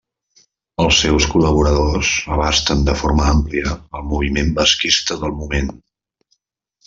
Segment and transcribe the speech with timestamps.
[0.83, 5.69] Els seus col·laboradors abasten de forma àmplia el moviment basquista del moment.